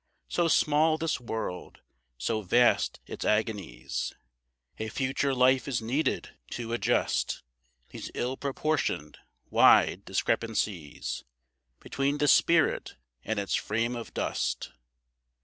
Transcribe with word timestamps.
So 0.29 0.47
small 0.47 0.97
this 0.97 1.19
world! 1.21 1.81
So 2.17 2.41
vast 2.41 2.99
its 3.05 3.23
agonies! 3.23 4.15
A 4.79 4.89
future 4.89 5.31
life 5.35 5.67
is 5.67 5.79
needed 5.79 6.29
to 6.53 6.73
adjust 6.73 7.43
These 7.89 8.09
ill 8.15 8.35
proportioned, 8.35 9.19
wide 9.51 10.03
discrepancies 10.03 11.23
Between 11.79 12.17
the 12.17 12.27
spirit 12.27 12.95
and 13.23 13.37
its 13.37 13.53
frame 13.53 13.95
of 13.95 14.11
dust. 14.11 14.71